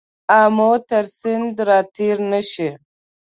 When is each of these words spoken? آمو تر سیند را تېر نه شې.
آمو 0.39 0.71
تر 0.87 1.03
سیند 1.19 1.55
را 1.67 1.79
تېر 1.95 2.17
نه 2.31 2.41
شې. 2.49 2.69